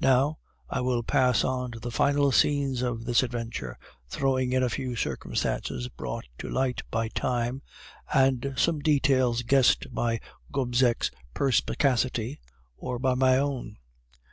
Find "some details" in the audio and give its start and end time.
8.56-9.42